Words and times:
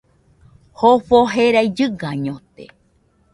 Jofo 0.79 1.19
jerai 1.31 1.67
llɨgaiñote 1.75 2.63